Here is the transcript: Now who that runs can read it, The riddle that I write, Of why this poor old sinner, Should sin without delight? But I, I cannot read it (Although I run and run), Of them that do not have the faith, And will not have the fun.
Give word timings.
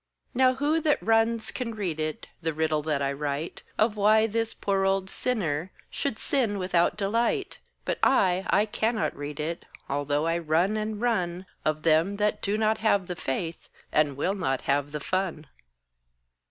Now 0.33 0.55
who 0.55 0.79
that 0.81 0.97
runs 0.99 1.51
can 1.51 1.75
read 1.75 1.99
it, 1.99 2.25
The 2.41 2.55
riddle 2.55 2.81
that 2.81 3.03
I 3.03 3.13
write, 3.13 3.61
Of 3.77 3.95
why 3.95 4.25
this 4.25 4.51
poor 4.51 4.83
old 4.83 5.11
sinner, 5.11 5.71
Should 5.91 6.17
sin 6.17 6.57
without 6.57 6.97
delight? 6.97 7.59
But 7.85 7.99
I, 8.01 8.43
I 8.49 8.65
cannot 8.65 9.15
read 9.15 9.39
it 9.39 9.67
(Although 9.87 10.25
I 10.25 10.39
run 10.39 10.75
and 10.75 10.99
run), 10.99 11.45
Of 11.63 11.83
them 11.83 12.15
that 12.17 12.41
do 12.41 12.57
not 12.57 12.79
have 12.79 13.05
the 13.05 13.15
faith, 13.15 13.69
And 13.91 14.17
will 14.17 14.33
not 14.33 14.61
have 14.61 14.91
the 14.91 14.99
fun. 14.99 15.45